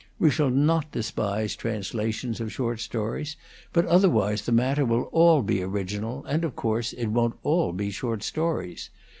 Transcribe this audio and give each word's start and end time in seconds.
We 0.17 0.31
shall 0.31 0.49
not 0.49 0.91
despise 0.91 1.55
translations 1.55 2.41
of 2.41 2.51
short 2.51 2.79
stories, 2.79 3.35
but 3.71 3.85
otherwise 3.85 4.41
the 4.41 4.51
matter 4.51 4.83
will 4.83 5.03
all 5.11 5.43
be 5.43 5.61
original, 5.61 6.25
and, 6.25 6.43
of 6.43 6.55
course, 6.55 6.91
it 6.93 7.05
won't 7.09 7.35
all 7.43 7.71
be 7.71 7.91
short 7.91 8.23
stories. 8.23 8.89